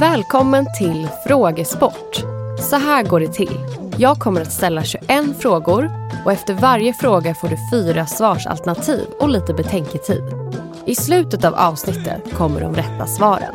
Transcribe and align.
Välkommen 0.00 0.66
till 0.78 1.08
Frågesport. 1.26 2.16
Så 2.60 2.76
här 2.76 3.04
går 3.04 3.20
det 3.20 3.32
till. 3.32 3.58
Jag 3.96 4.18
kommer 4.18 4.40
att 4.40 4.52
ställa 4.52 4.84
21 4.84 5.02
frågor 5.38 5.90
och 6.24 6.32
efter 6.32 6.54
varje 6.54 6.92
fråga 6.92 7.34
får 7.34 7.48
du 7.48 7.56
fyra 7.72 8.06
svarsalternativ 8.06 9.06
och 9.20 9.28
lite 9.28 9.54
betänketid. 9.54 10.22
I 10.86 10.94
slutet 10.94 11.44
av 11.44 11.54
avsnittet 11.54 12.34
kommer 12.34 12.60
de 12.60 12.74
rätta 12.74 13.06
svaren. 13.06 13.54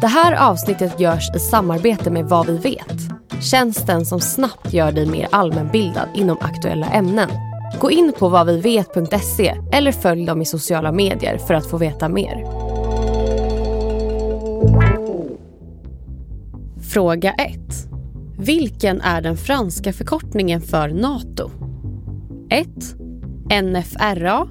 Det 0.00 0.06
här 0.06 0.50
avsnittet 0.50 1.00
görs 1.00 1.30
i 1.36 1.38
samarbete 1.38 2.10
med 2.10 2.24
Vad 2.24 2.46
vi 2.46 2.58
vet. 2.58 2.96
Tjänsten 3.42 4.06
som 4.06 4.20
snabbt 4.20 4.72
gör 4.72 4.92
dig 4.92 5.06
mer 5.06 5.28
allmänbildad 5.32 6.08
inom 6.14 6.38
aktuella 6.40 6.86
ämnen. 6.86 7.30
Gå 7.80 7.90
in 7.90 8.12
på 8.18 8.28
vadvivet.se 8.28 9.54
eller 9.72 9.92
följ 9.92 10.26
dem 10.26 10.42
i 10.42 10.46
sociala 10.46 10.92
medier 10.92 11.38
för 11.38 11.54
att 11.54 11.66
få 11.66 11.76
veta 11.78 12.08
mer. 12.08 12.67
Fråga 16.88 17.32
1. 17.32 17.58
Vilken 18.38 19.00
är 19.00 19.20
den 19.20 19.36
franska 19.36 19.92
förkortningen 19.92 20.60
för 20.60 20.88
Nato? 20.88 21.50
1. 22.50 22.68
NFRA 23.64 24.48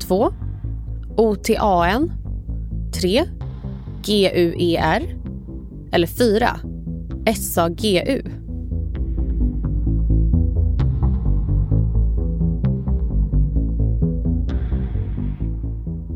2. 0.00 0.32
OTAN 1.16 2.12
3. 2.94 3.24
GUER 4.04 5.16
eller 5.92 6.06
4. 6.06 6.60
SAGU. 7.36 8.22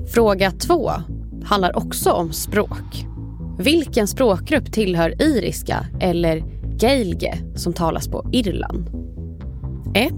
Fråga 0.07 0.51
2 0.51 0.91
handlar 1.45 1.77
också 1.77 2.13
om 2.13 2.33
språk. 2.33 3.07
Vilken 3.59 4.07
språkgrupp 4.09 4.73
tillhör 4.73 5.23
iriska 5.23 5.87
eller 6.01 6.43
gaelge 6.81 7.39
som 7.55 7.73
talas 7.73 8.09
på 8.09 8.31
Irland? 8.33 8.91
1. 9.95 10.13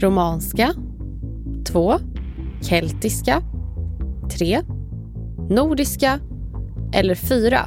Romanska 0.00 0.74
2. 1.66 1.94
Keltiska 2.62 3.42
3. 4.38 4.60
Nordiska 5.50 6.20
eller 6.92 7.14
4. 7.14 7.58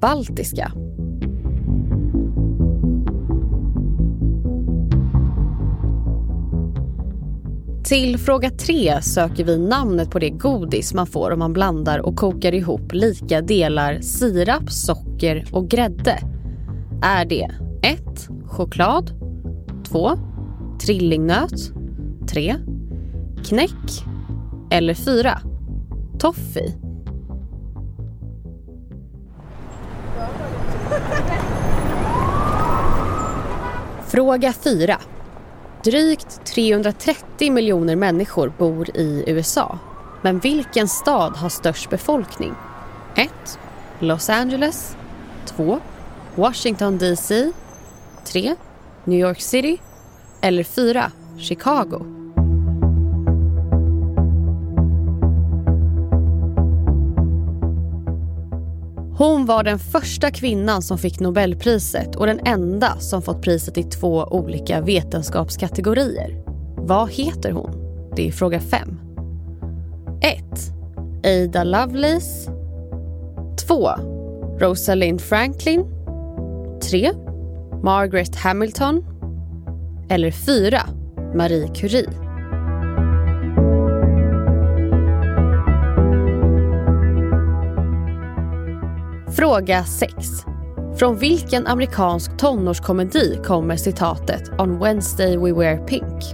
Baltiska 0.00 0.72
Till 7.90 8.18
fråga 8.18 8.50
tre 8.50 9.02
söker 9.02 9.44
vi 9.44 9.58
namnet 9.58 10.10
på 10.10 10.18
det 10.18 10.30
godis 10.30 10.94
man 10.94 11.06
får 11.06 11.30
om 11.30 11.38
man 11.38 11.52
blandar 11.52 11.98
och 11.98 12.16
kokar 12.16 12.54
ihop 12.54 12.92
lika 12.92 13.40
delar 13.40 14.00
sirap, 14.00 14.70
socker 14.70 15.44
och 15.52 15.68
grädde. 15.68 16.18
Är 17.02 17.24
det 17.24 17.50
1. 17.82 18.28
Choklad 18.46 19.10
2. 19.88 20.10
Trillingnöt 20.82 21.72
3. 22.28 22.56
Knäck 23.44 24.04
eller 24.70 24.94
4. 24.94 25.40
Toffee 26.18 26.74
Fråga 34.06 34.52
4. 34.52 34.96
Drygt 35.84 36.44
330 36.44 37.50
miljoner 37.52 37.96
människor 37.96 38.52
bor 38.58 38.96
i 38.96 39.24
USA. 39.26 39.78
Men 40.22 40.38
vilken 40.38 40.88
stad 40.88 41.36
har 41.36 41.48
störst 41.48 41.90
befolkning? 41.90 42.54
1. 43.14 43.30
Los 43.98 44.30
Angeles 44.30 44.96
2. 45.46 45.80
Washington 46.34 46.98
DC 46.98 47.52
3. 48.24 48.56
New 49.04 49.20
York 49.20 49.40
City 49.40 49.78
eller 50.40 50.64
4. 50.64 51.12
Chicago. 51.38 52.19
Hon 59.20 59.46
var 59.46 59.62
den 59.62 59.78
första 59.78 60.30
kvinnan 60.30 60.82
som 60.82 60.98
fick 60.98 61.20
Nobelpriset 61.20 62.16
och 62.16 62.26
den 62.26 62.40
enda 62.46 62.98
som 62.98 63.22
fått 63.22 63.42
priset 63.42 63.78
i 63.78 63.82
två 63.82 64.24
olika 64.24 64.80
vetenskapskategorier. 64.80 66.42
Vad 66.76 67.10
heter 67.10 67.52
hon? 67.52 67.70
Det 68.16 68.28
är 68.28 68.32
fråga 68.32 68.60
5. 68.60 69.00
1. 70.22 70.44
Ada 71.24 71.64
Lovelace 71.64 72.50
2. 73.68 73.88
Rosalind 74.58 75.20
Franklin 75.20 75.84
3. 76.90 77.12
Margaret 77.82 78.36
Hamilton 78.36 79.04
eller 80.08 80.30
4. 80.30 80.80
Marie 81.34 81.68
Curie. 81.68 82.29
Fråga 89.36 89.84
6. 89.84 90.14
Från 90.98 91.18
vilken 91.18 91.66
amerikansk 91.66 92.36
tonårskomedi 92.38 93.40
kommer 93.44 93.76
citatet 93.76 94.42
“On 94.58 94.78
Wednesday 94.78 95.36
we 95.36 95.52
wear 95.52 95.86
pink”? 95.86 96.24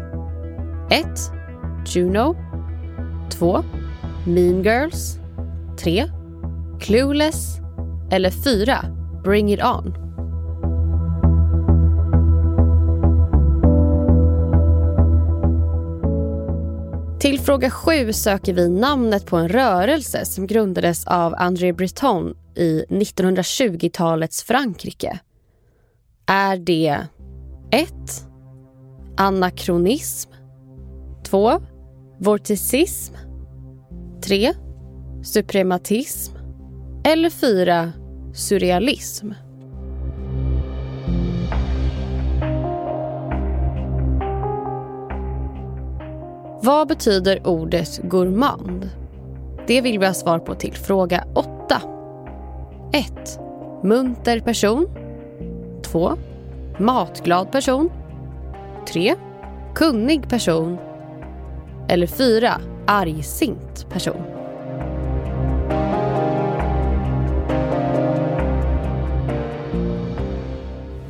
1. 0.90 1.06
Juno 1.86 2.36
2. 3.30 3.64
Mean 4.26 4.62
Girls 4.62 5.18
3. 5.78 6.04
Clueless 6.80 7.56
eller 8.10 8.30
4. 8.30 8.76
Bring 9.24 9.52
it 9.52 9.60
on. 9.62 9.94
Till 17.20 17.40
fråga 17.40 17.70
7 17.70 18.12
söker 18.12 18.54
vi 18.54 18.68
namnet 18.68 19.26
på 19.26 19.36
en 19.36 19.48
rörelse 19.48 20.24
som 20.24 20.46
grundades 20.46 21.06
av 21.06 21.34
André 21.38 21.72
Breton 21.72 22.34
i 22.56 22.84
1920-talets 22.88 24.42
Frankrike. 24.42 25.20
Är 26.26 26.56
det 26.56 27.06
1. 27.70 27.88
Anakronism 29.16 30.30
2. 31.24 31.60
Vorticism 32.18 33.14
3. 34.24 34.52
Suprematism 35.22 36.32
eller 37.04 37.30
4. 37.30 37.92
Surrealism. 38.34 39.32
Vad 46.62 46.88
betyder 46.88 47.46
ordet 47.46 48.00
gourmand? 48.02 48.90
Det 49.66 49.80
vill 49.80 49.98
vi 49.98 50.06
ha 50.06 50.14
svar 50.14 50.38
på 50.38 50.54
till 50.54 50.74
fråga 50.74 51.24
8. 51.34 51.95
1. 52.96 53.40
Munter 53.82 54.40
person. 54.40 54.86
2. 55.82 56.12
Matglad 56.78 57.52
person. 57.52 57.90
3. 58.88 59.14
Kunnig 59.74 60.28
person. 60.28 60.78
Eller 61.88 62.06
4. 62.06 62.60
Argsint 62.86 63.86
person. 63.90 64.22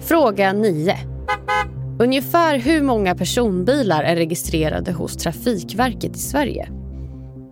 Fråga 0.00 0.52
9. 0.52 0.94
Ungefär 1.98 2.58
hur 2.58 2.82
många 2.82 3.14
personbilar 3.14 4.02
är 4.02 4.16
registrerade 4.16 4.92
hos 4.92 5.16
Trafikverket 5.16 6.16
i 6.16 6.18
Sverige? 6.18 6.68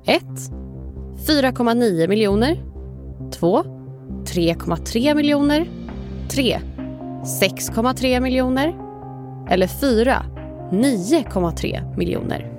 1. 0.05 0.23
4,9 1.27 2.09
miljoner. 2.09 2.65
2. 3.33 3.84
3,3 4.09 5.15
miljoner. 5.15 5.69
3. 6.29 6.61
6,3 7.41 8.21
miljoner. 8.21 8.75
Eller 9.51 9.67
4. 9.67 10.23
9,3 10.71 11.97
miljoner. 11.97 12.51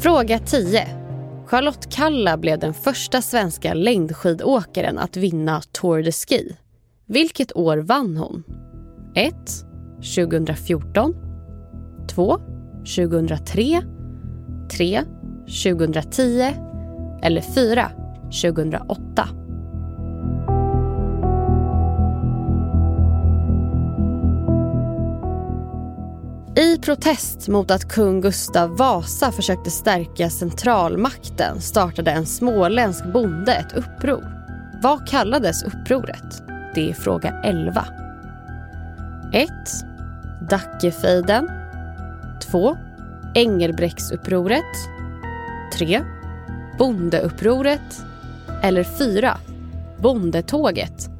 Fråga 0.00 0.38
10. 0.38 0.86
Charlotte 1.46 1.90
Kalla 1.90 2.36
blev 2.36 2.58
den 2.58 2.74
första 2.74 3.22
svenska 3.22 3.74
längdskidåkaren 3.74 4.98
att 4.98 5.16
vinna 5.16 5.60
Tour 5.72 6.02
de 6.02 6.12
Ski. 6.12 6.56
Vilket 7.06 7.56
år 7.56 7.78
vann 7.78 8.16
hon? 8.16 8.44
1. 9.14 9.34
2014 10.16 11.14
2. 12.08 12.47
2003 12.96 13.82
3. 14.68 15.02
2010 15.46 16.54
eller 17.22 17.40
4. 17.40 17.90
2008. 18.42 19.28
I 26.56 26.78
protest 26.78 27.48
mot 27.48 27.70
att 27.70 27.88
kung 27.88 28.20
Gustav 28.20 28.76
Vasa 28.76 29.32
försökte 29.32 29.70
stärka 29.70 30.30
centralmakten 30.30 31.60
startade 31.60 32.10
en 32.10 32.26
småländsk 32.26 33.12
bonde 33.12 33.52
ett 33.52 33.72
uppror. 33.72 34.24
Vad 34.82 35.08
kallades 35.08 35.62
upproret? 35.62 36.42
Det 36.74 36.90
är 36.90 36.94
fråga 36.94 37.42
11. 37.44 37.84
1. 39.32 39.50
Dackefejden 40.50 41.48
2. 42.40 42.76
Engelbrektsupproret 43.34 44.64
3. 45.74 46.00
Bondeupproret 46.78 48.02
eller 48.62 48.84
4. 48.84 49.36
Bondetåget 49.98 51.10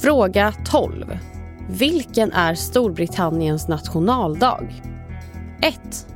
Fråga 0.00 0.52
12. 0.64 1.18
Vilken 1.68 2.32
är 2.32 2.54
Storbritanniens 2.54 3.68
nationaldag? 3.68 4.72
1. 5.62 6.06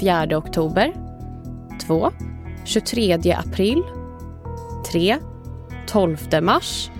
4 0.00 0.38
oktober 0.38 0.92
2. 1.86 2.10
23 2.64 3.32
april 3.32 3.82
3. 4.92 5.16
12 5.86 6.18
mars 6.42 6.90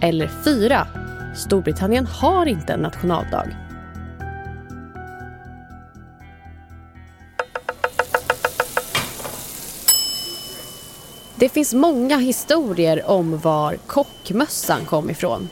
eller 0.00 0.30
4. 0.44 0.86
Storbritannien 1.36 2.06
har 2.06 2.46
inte 2.46 2.72
en 2.72 2.80
nationaldag. 2.80 3.46
Det 11.40 11.48
finns 11.48 11.74
många 11.74 12.18
historier 12.18 13.10
om 13.10 13.38
var 13.38 13.76
kockmössan 13.86 14.84
kom 14.84 15.10
ifrån. 15.10 15.48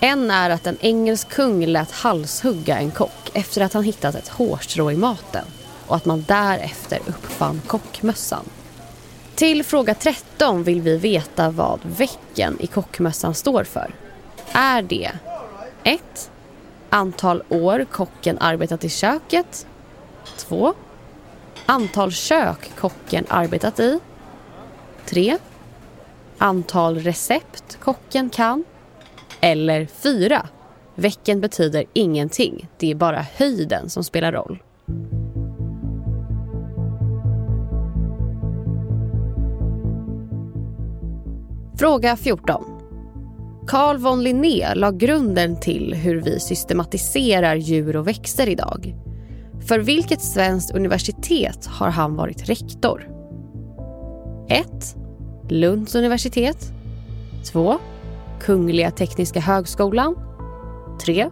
En 0.00 0.30
är 0.30 0.50
att 0.50 0.66
en 0.66 0.76
engelsk 0.80 1.28
kung 1.28 1.66
lät 1.66 1.90
halshugga 1.90 2.78
en 2.78 2.90
kock 2.90 3.30
efter 3.32 3.60
att 3.60 3.72
han 3.72 3.84
hittat 3.84 4.14
ett 4.14 4.28
hårstrå 4.28 4.90
i 4.90 4.96
maten 4.96 5.44
och 5.86 5.96
att 5.96 6.04
man 6.04 6.24
därefter 6.28 6.98
uppfann 7.06 7.60
kockmössan. 7.66 8.44
Till 9.36 9.64
fråga 9.64 9.94
13 9.94 10.62
vill 10.62 10.80
vi 10.80 10.96
veta 10.96 11.50
vad 11.50 11.80
vecken 11.82 12.56
i 12.60 12.66
kockmössan 12.66 13.34
står 13.34 13.64
för. 13.64 13.94
Är 14.52 14.82
det 14.82 15.10
1. 15.82 16.30
Antal 16.90 17.42
år 17.48 17.86
kocken 17.90 18.38
arbetat 18.38 18.84
i 18.84 18.88
köket 18.88 19.66
2. 20.36 20.74
Antal 21.66 22.12
kök 22.12 22.70
kocken 22.76 23.24
arbetat 23.28 23.80
i 23.80 24.00
3. 25.06 25.38
Antal 26.38 26.98
recept 26.98 27.78
kocken 27.80 28.30
kan 28.30 28.64
eller 29.40 29.86
4. 29.86 30.48
Vecken 30.94 31.40
betyder 31.40 31.84
ingenting. 31.92 32.68
Det 32.78 32.90
är 32.90 32.94
bara 32.94 33.26
höjden 33.36 33.90
som 33.90 34.04
spelar 34.04 34.32
roll. 34.32 34.58
Fråga 41.78 42.16
14. 42.16 42.64
Carl 43.66 43.98
von 43.98 44.22
Linné 44.22 44.74
la 44.74 44.90
grunden 44.90 45.60
till 45.60 45.94
hur 45.94 46.20
vi 46.20 46.40
systematiserar 46.40 47.56
djur 47.56 47.96
och 47.96 48.08
växter 48.08 48.48
idag. 48.48 48.94
För 49.68 49.78
vilket 49.78 50.22
svenskt 50.22 50.74
universitet 50.74 51.66
har 51.66 51.88
han 51.88 52.16
varit 52.16 52.48
rektor? 52.48 53.08
1. 54.48 54.66
Lunds 55.48 55.94
universitet 55.94 56.72
2. 57.52 57.78
Kungliga 58.40 58.90
Tekniska 58.90 59.40
högskolan 59.40 60.16
3. 61.04 61.30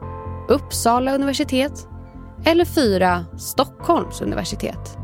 Uppsala 0.49 1.15
universitet 1.15 1.89
eller 2.45 2.65
4. 2.65 3.25
Stockholms 3.39 4.21
universitet. 4.21 5.04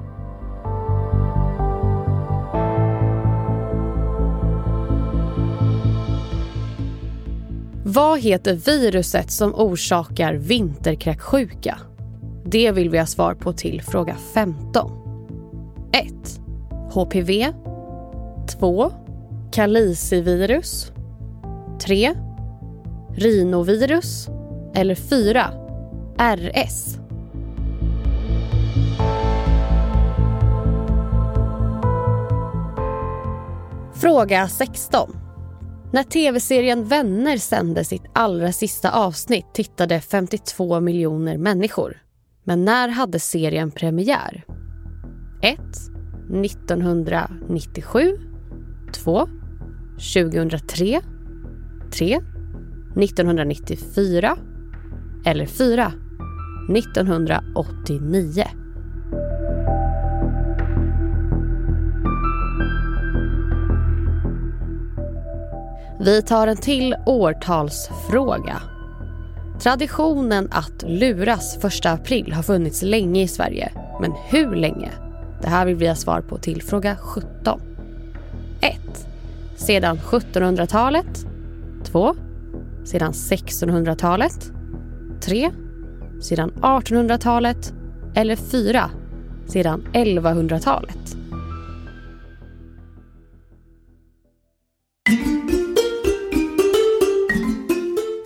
Vad 7.95 8.21
heter 8.21 8.55
viruset 8.55 9.31
som 9.31 9.55
orsakar 9.55 10.35
vinterkräksjuka? 10.35 11.79
Det 12.45 12.73
vill 12.73 12.91
vi 12.91 12.99
ha 12.99 13.07
svar 13.07 13.35
på 13.35 13.53
till 13.53 13.83
fråga 13.83 14.17
15. 14.35 14.91
1. 15.93 16.05
HPV 16.93 17.53
2. 18.61 18.93
Kalicivirus 19.53 20.93
3. 21.81 22.15
Rinovirus 23.17 24.29
eller 24.75 24.95
4. 24.95 25.51
RS. 26.19 26.97
Fråga 33.95 34.49
16. 34.49 35.20
När 35.93 36.03
tv-serien 36.03 36.85
Vänner 36.85 37.37
sände 37.37 37.85
sitt 37.85 38.05
allra 38.13 38.53
sista 38.53 38.91
avsnitt 38.91 39.47
tittade 39.55 40.01
52 40.01 40.81
miljoner 40.81 41.39
människor. 41.39 41.97
Men 42.45 42.65
när 42.65 42.89
hade 42.89 43.19
serien 43.19 43.71
premiär? 43.71 44.45
1. 45.43 45.59
1997 46.45 48.19
2. 48.93 49.29
2003 50.15 51.01
3. 51.93 52.21
1994 52.97 54.37
eller 55.25 55.47
4. 55.47 55.93
1989. 56.77 58.45
Vi 66.05 66.23
tar 66.23 66.47
en 66.47 66.57
till 66.57 66.95
årtalsfråga. 67.07 68.63
Traditionen 69.61 70.49
att 70.51 70.85
luras 70.87 71.65
1 71.65 71.87
april 71.87 72.33
har 72.33 72.43
funnits 72.43 72.83
länge 72.83 73.23
i 73.23 73.29
Sverige. 73.29 73.73
Men 74.01 74.13
hur 74.29 74.55
länge? 74.55 74.91
Det 75.43 75.49
här 75.49 75.67
vill 75.67 75.77
vi 75.77 75.89
ha 75.89 75.95
svar 75.95 76.21
på 76.21 76.39
till 76.39 76.63
fråga 76.63 76.97
17. 76.97 77.61
1. 78.61 79.07
Sedan 79.57 79.99
1700-talet 79.99 81.27
2. 81.85 82.15
Sedan 82.85 83.13
1600-talet 83.13 84.53
3. 85.21 85.51
Sedan 86.23 86.53
1800-talet 86.61 87.73
eller 88.15 88.37
4. 88.37 88.91
Sedan 89.47 89.89
1100-talet. 89.93 91.20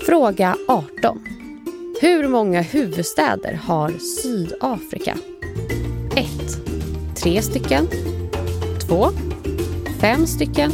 Fråga 0.07 0.57
18. 0.69 1.19
Hur 2.01 2.29
många 2.29 2.63
huvudstäder 2.63 3.61
har 3.65 3.91
Sydafrika? 4.23 5.17
1. 6.17 6.29
Tre 7.17 7.43
stycken. 7.43 7.89
2. 8.89 9.09
Fem 10.01 10.27
stycken. 10.27 10.71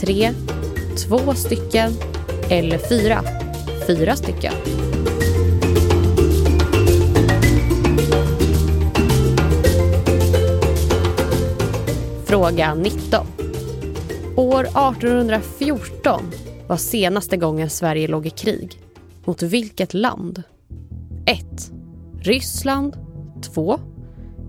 3 0.00 0.32
två 1.08 1.34
stycken 1.34 1.92
eller 2.50 2.78
fyra. 2.78 3.20
Fyra 3.86 4.16
stycken. 4.16 4.54
Fråga 12.26 12.74
19. 12.74 13.26
År 14.36 14.62
1814 14.64 16.43
var 16.68 16.76
senaste 16.76 17.36
gången 17.36 17.70
Sverige 17.70 18.08
låg 18.08 18.26
i 18.26 18.30
krig. 18.30 18.78
Mot 19.24 19.42
vilket 19.42 19.94
land? 19.94 20.42
1. 21.26 21.72
Ryssland 22.20 22.96
2. 23.54 23.78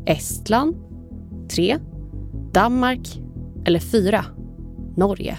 Estland 0.05 0.75
3. 1.49 1.77
Danmark 2.53 3.19
eller 3.65 3.79
4. 3.79 4.25
Norge. 4.97 5.37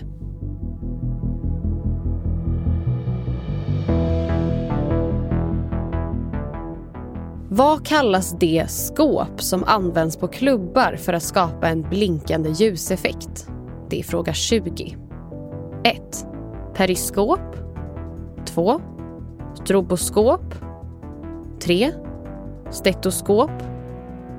Vad 7.49 7.87
kallas 7.87 8.37
det 8.41 8.71
skåp 8.71 9.43
som 9.43 9.65
används 9.65 10.17
på 10.17 10.29
klubbar 10.29 10.97
för 10.97 11.13
att 11.13 11.23
skapa 11.23 11.69
en 11.69 11.83
blinkande 11.83 12.51
ljuseffekt? 12.51 13.49
Det 13.91 13.99
är 13.99 14.03
fråga 14.03 14.33
20. 14.33 14.97
1. 15.85 16.27
Periskop 16.77 17.41
2. 18.45 18.81
Stroboskop 19.55 20.55
3. 21.61 21.93
Stetoskop 22.71 23.51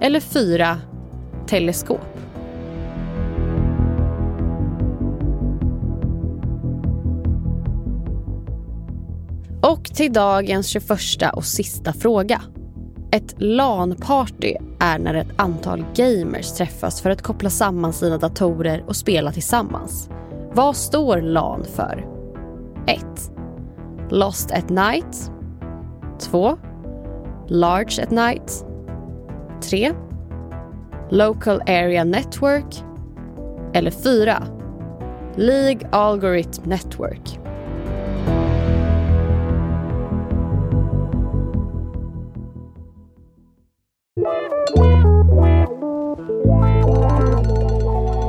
eller 0.01 0.19
4. 0.19 0.77
Teleskop. 1.47 1.99
Och 9.61 9.83
till 9.85 10.13
dagens 10.13 10.67
21 10.67 10.89
och 11.33 11.45
sista 11.45 11.93
fråga. 11.93 12.41
Ett 13.11 13.35
LAN-party 13.37 14.55
är 14.79 14.99
när 14.99 15.13
ett 15.13 15.31
antal 15.35 15.85
gamers 15.95 16.51
träffas 16.51 17.01
för 17.01 17.09
att 17.09 17.21
koppla 17.21 17.49
samman 17.49 17.93
sina 17.93 18.17
datorer 18.17 18.83
och 18.87 18.95
spela 18.95 19.31
tillsammans. 19.31 20.09
Vad 20.53 20.75
står 20.75 21.21
LAN 21.21 21.65
för? 21.75 22.16
1. 22.87 23.31
Lost 24.09 24.51
at 24.51 24.69
night 24.69 25.29
2. 26.19 26.57
Large 27.49 27.99
at 27.99 28.11
night 28.11 28.63
3. 29.61 29.93
Local 31.11 31.61
Area 31.67 32.03
Network 32.03 32.75
eller 33.73 33.91
4. 33.91 34.47
League 35.35 35.87
Algorithm 35.91 36.69
Network. 36.69 37.39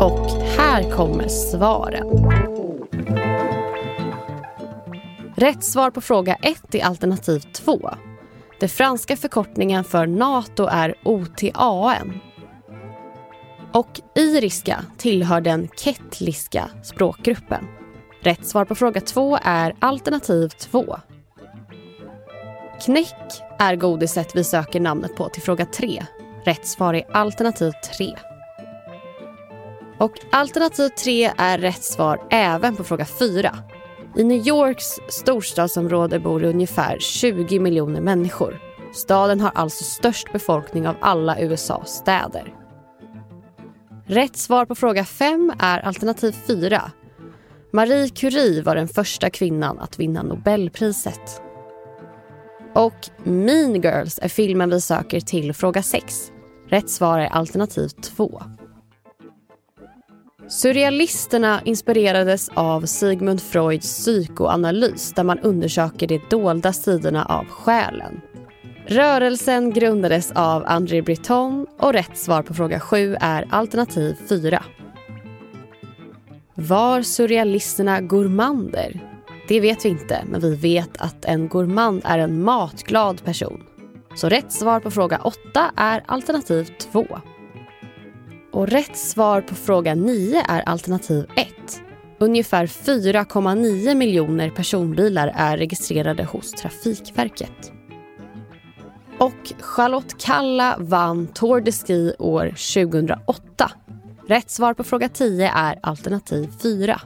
Och 0.00 0.30
här 0.56 0.90
kommer 0.90 1.28
svaren. 1.28 2.37
Rätt 5.38 5.64
svar 5.64 5.90
på 5.90 6.00
fråga 6.00 6.34
1 6.42 6.74
är 6.74 6.84
alternativ 6.84 7.40
2. 7.40 7.90
Den 8.60 8.68
franska 8.68 9.16
förkortningen 9.16 9.84
för 9.84 10.06
Nato 10.06 10.66
är 10.70 10.94
OTAN. 11.04 12.20
Och 13.72 14.00
iriska 14.14 14.84
tillhör 14.96 15.40
den 15.40 15.68
kettliska 15.76 16.70
språkgruppen. 16.82 17.68
Rätt 18.20 18.46
svar 18.46 18.64
på 18.64 18.74
fråga 18.74 19.00
2 19.00 19.38
är 19.42 19.74
alternativ 19.78 20.48
2. 20.48 20.96
Knäck 22.84 23.42
är 23.58 23.76
godiset 23.76 24.36
vi 24.36 24.44
söker 24.44 24.80
namnet 24.80 25.16
på 25.16 25.28
till 25.28 25.42
fråga 25.42 25.66
3. 25.66 26.06
Rätt 26.44 26.66
svar 26.66 26.94
är 26.94 27.16
alternativ 27.16 27.72
3. 27.96 28.16
Och 29.98 30.12
alternativ 30.32 30.88
3 30.88 31.32
är 31.38 31.58
rätt 31.58 31.84
svar 31.84 32.20
även 32.30 32.76
på 32.76 32.84
fråga 32.84 33.04
4. 33.04 33.58
I 34.18 34.24
New 34.24 34.46
Yorks 34.46 35.00
storstadsområde 35.08 36.20
bor 36.20 36.40
det 36.40 36.48
ungefär 36.48 36.98
20 36.98 37.60
miljoner 37.60 38.00
människor. 38.00 38.60
Staden 38.92 39.40
har 39.40 39.50
alltså 39.54 39.84
störst 39.84 40.32
befolkning 40.32 40.88
av 40.88 40.96
alla 41.00 41.40
USAs 41.40 41.88
städer. 41.88 42.54
Rätt 44.06 44.36
svar 44.36 44.64
på 44.64 44.74
fråga 44.74 45.04
5 45.04 45.52
är 45.58 45.80
alternativ 45.80 46.32
4. 46.46 46.90
Marie 47.72 48.08
Curie 48.08 48.62
var 48.62 48.74
den 48.74 48.88
första 48.88 49.30
kvinnan 49.30 49.78
att 49.78 49.98
vinna 49.98 50.22
Nobelpriset. 50.22 51.42
Och 52.74 53.08
Mean 53.24 53.74
Girls 53.74 54.18
är 54.22 54.28
filmen 54.28 54.70
vi 54.70 54.80
söker 54.80 55.20
till 55.20 55.54
fråga 55.54 55.82
6. 55.82 56.32
Rätt 56.68 56.90
svar 56.90 57.18
är 57.18 57.28
alternativ 57.28 57.88
2. 57.88 58.42
Surrealisterna 60.48 61.62
inspirerades 61.64 62.50
av 62.54 62.86
Sigmund 62.86 63.42
Freuds 63.42 63.98
psykoanalys 63.98 65.12
där 65.12 65.24
man 65.24 65.38
undersöker 65.38 66.06
de 66.06 66.20
dolda 66.30 66.72
sidorna 66.72 67.24
av 67.24 67.44
själen. 67.44 68.20
Rörelsen 68.86 69.72
grundades 69.72 70.32
av 70.32 70.64
André 70.66 71.02
Breton 71.02 71.66
och 71.78 71.92
rätt 71.92 72.18
svar 72.18 72.42
på 72.42 72.54
fråga 72.54 72.80
7 72.80 73.16
är 73.20 73.46
alternativ 73.50 74.16
4. 74.28 74.64
Var 76.54 77.02
surrealisterna 77.02 78.00
gourmander? 78.00 79.00
Det 79.48 79.60
vet 79.60 79.84
vi 79.84 79.88
inte, 79.88 80.24
men 80.26 80.40
vi 80.40 80.54
vet 80.54 80.96
att 81.00 81.24
en 81.24 81.48
gourmand 81.48 82.02
är 82.04 82.18
en 82.18 82.42
matglad 82.42 83.24
person. 83.24 83.62
Så 84.14 84.28
rätt 84.28 84.52
svar 84.52 84.80
på 84.80 84.90
fråga 84.90 85.18
8 85.18 85.38
är 85.76 86.02
alternativ 86.06 86.68
2. 86.92 87.06
Och 88.58 88.68
rätt 88.68 88.96
svar 88.96 89.40
på 89.40 89.54
fråga 89.54 89.94
9 89.94 90.42
är 90.48 90.62
alternativ 90.68 91.26
1. 91.36 91.48
Ungefär 92.18 92.66
4,9 92.66 93.94
miljoner 93.94 94.50
personbilar 94.50 95.32
är 95.34 95.56
registrerade 95.56 96.24
hos 96.24 96.52
Trafikverket. 96.52 97.72
Och 99.18 99.52
Charlotte 99.60 100.18
Kalla 100.18 100.76
vann 100.78 101.26
Tour 101.26 101.60
de 101.60 101.72
Ski 101.72 102.14
år 102.18 102.46
2008. 102.46 103.70
Rätt 104.28 104.50
svar 104.50 104.74
på 104.74 104.84
fråga 104.84 105.08
10 105.08 105.50
är 105.54 105.78
alternativ 105.82 106.48
4. 106.62 107.00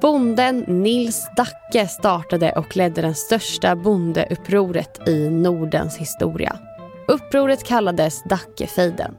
Bonden 0.00 0.58
Nils 0.58 1.26
Dacke 1.36 1.88
startade 1.88 2.52
och 2.52 2.76
ledde 2.76 3.02
den 3.02 3.14
största 3.14 3.76
bondeupproret 3.76 5.08
i 5.08 5.30
Nordens 5.30 5.96
historia. 5.96 6.58
Upproret 7.08 7.64
kallades 7.64 8.22
Dackefejden. 8.22 9.14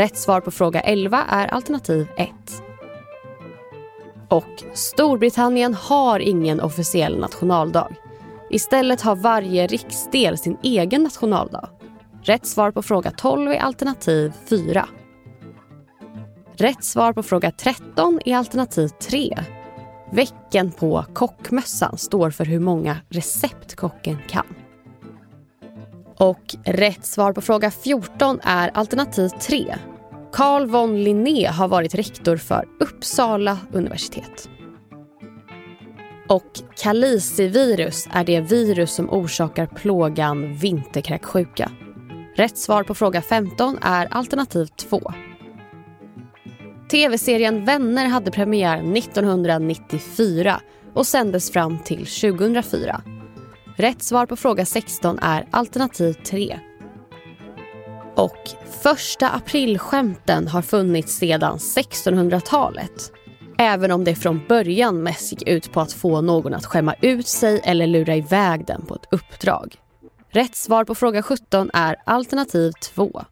Rätt 0.00 0.16
svar 0.16 0.40
på 0.40 0.50
fråga 0.50 0.80
11 0.80 1.24
är 1.28 1.46
alternativ 1.46 2.08
1. 2.16 2.30
Och 4.28 4.64
Storbritannien 4.74 5.74
har 5.74 6.20
ingen 6.20 6.60
officiell 6.60 7.18
nationaldag. 7.18 7.96
Istället 8.50 9.00
har 9.00 9.16
varje 9.16 9.66
riksdel 9.66 10.38
sin 10.38 10.56
egen 10.62 11.02
nationaldag. 11.02 11.68
Rätt 12.22 12.46
svar 12.46 12.70
på 12.70 12.82
fråga 12.82 13.10
12 13.10 13.50
är 13.50 13.58
alternativ 13.58 14.32
4. 14.48 14.88
Rätt 16.56 16.84
svar 16.84 17.12
på 17.12 17.22
fråga 17.22 17.50
13 17.50 18.20
är 18.24 18.36
alternativ 18.36 18.88
3. 18.88 19.38
Väcken 20.12 20.72
på 20.72 21.04
kockmössan 21.14 21.98
står 21.98 22.30
för 22.30 22.44
hur 22.44 22.60
många 22.60 22.96
recept 23.08 23.74
kocken 23.74 24.18
kan. 24.28 24.46
Och 26.16 26.56
rätt 26.64 27.06
svar 27.06 27.32
på 27.32 27.40
fråga 27.40 27.70
14 27.70 28.40
är 28.42 28.68
alternativ 28.68 29.28
3. 29.28 29.76
Carl 30.32 30.66
von 30.66 31.02
Linné 31.04 31.46
har 31.46 31.68
varit 31.68 31.94
rektor 31.94 32.36
för 32.36 32.68
Uppsala 32.80 33.58
universitet. 33.72 34.48
Och 36.28 36.60
kalicivirus 36.76 38.08
är 38.12 38.24
det 38.24 38.40
virus 38.40 38.92
som 38.92 39.10
orsakar 39.10 39.66
plågan 39.66 40.54
vinterkräksjuka. 40.54 41.70
Rätt 42.36 42.58
svar 42.58 42.82
på 42.82 42.94
fråga 42.94 43.22
15 43.22 43.78
är 43.82 44.06
alternativ 44.10 44.66
2. 44.66 45.12
Tv-serien 46.90 47.64
Vänner 47.64 48.06
hade 48.06 48.30
premiär 48.30 48.96
1994 48.96 50.60
och 50.94 51.06
sändes 51.06 51.50
fram 51.50 51.78
till 51.78 52.06
2004. 52.06 53.02
Rätt 53.76 54.02
svar 54.02 54.26
på 54.26 54.36
fråga 54.36 54.66
16 54.66 55.18
är 55.18 55.46
alternativ 55.50 56.12
3. 56.12 56.60
Och 58.14 58.50
första 58.82 59.28
aprilskämten 59.28 60.48
har 60.48 60.62
funnits 60.62 61.16
sedan 61.16 61.58
1600-talet. 61.58 63.12
Även 63.58 63.90
om 63.90 64.04
det 64.04 64.14
från 64.14 64.46
början 64.48 65.02
mest 65.02 65.32
gick 65.32 65.48
ut 65.48 65.72
på 65.72 65.80
att 65.80 65.92
få 65.92 66.20
någon 66.20 66.54
att 66.54 66.66
skämma 66.66 66.94
ut 67.02 67.26
sig 67.26 67.60
eller 67.64 67.86
lura 67.86 68.16
iväg 68.16 68.66
den 68.66 68.86
på 68.86 68.94
ett 68.94 69.08
uppdrag. 69.10 69.74
Rätt 70.32 70.56
svar 70.56 70.84
på 70.84 70.94
fråga 70.94 71.22
17 71.22 71.70
är 71.74 71.96
alternativ 72.06 72.72
2. 72.82 73.22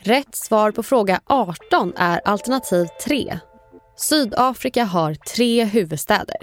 Rätt 0.00 0.36
svar 0.36 0.70
på 0.72 0.82
fråga 0.82 1.20
18 1.26 1.92
är 1.96 2.20
alternativ 2.24 2.86
3. 3.04 3.38
Sydafrika 3.96 4.84
har 4.84 5.14
tre 5.14 5.64
huvudstäder. 5.64 6.36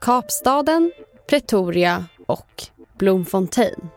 Kapstaden, 0.00 0.92
Pretoria 1.28 2.04
och 2.26 2.62
Bloemfontein. 2.98 3.88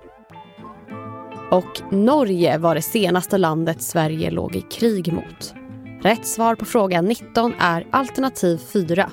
Och 1.51 1.81
Norge 1.91 2.57
var 2.57 2.75
det 2.75 2.81
senaste 2.81 3.37
landet 3.37 3.81
Sverige 3.81 4.31
låg 4.31 4.55
i 4.55 4.61
krig 4.61 5.13
mot. 5.13 5.53
Rätt 6.01 6.27
svar 6.27 6.55
på 6.55 6.65
fråga 6.65 7.01
19 7.01 7.53
är 7.59 7.87
alternativ 7.91 8.57
4. 8.57 9.11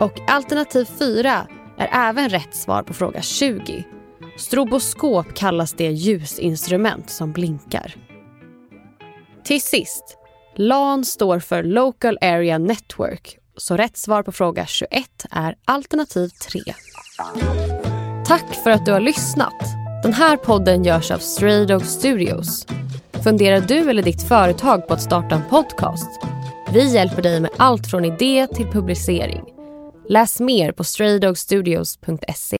Och 0.00 0.30
alternativ 0.30 0.84
4 0.84 1.46
är 1.78 2.08
även 2.08 2.28
rätt 2.28 2.54
svar 2.54 2.82
på 2.82 2.94
fråga 2.94 3.22
20. 3.22 3.84
Stroboskop 4.36 5.34
kallas 5.34 5.72
det 5.72 5.90
ljusinstrument 5.90 7.10
som 7.10 7.32
blinkar. 7.32 7.94
Till 9.44 9.62
sist, 9.62 10.16
LAN 10.56 11.04
står 11.04 11.38
för 11.38 11.62
Local 11.62 12.18
Area 12.20 12.58
Network 12.58 13.38
så 13.56 13.76
rätt 13.76 13.96
svar 13.96 14.22
på 14.22 14.32
fråga 14.32 14.66
21 14.66 14.90
är 15.30 15.54
alternativ 15.64 16.28
3. 16.28 16.60
Tack 18.26 18.54
för 18.64 18.70
att 18.70 18.86
du 18.86 18.92
har 18.92 19.00
lyssnat. 19.00 19.79
Den 20.10 20.18
här 20.18 20.36
podden 20.36 20.84
görs 20.84 21.10
av 21.10 21.18
Stray 21.18 21.66
Dog 21.66 21.86
Studios. 21.86 22.66
Funderar 23.24 23.60
du 23.60 23.90
eller 23.90 24.02
ditt 24.02 24.22
företag 24.28 24.88
på 24.88 24.94
att 24.94 25.02
starta 25.02 25.34
en 25.34 25.42
podcast? 25.50 26.20
Vi 26.72 26.94
hjälper 26.94 27.22
dig 27.22 27.40
med 27.40 27.50
allt 27.56 27.90
från 27.90 28.04
idé 28.04 28.46
till 28.46 28.66
publicering. 28.66 29.42
Läs 30.08 30.40
mer 30.40 30.72
på 30.72 30.84
straydogstudios.se. 30.84 32.58